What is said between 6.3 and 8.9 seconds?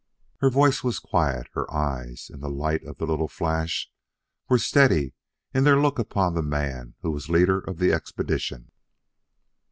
the man who was leader of the expedition.